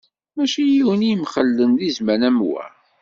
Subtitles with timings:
[0.35, 2.65] Mačči yiwen i imxellen deg zzman am wa.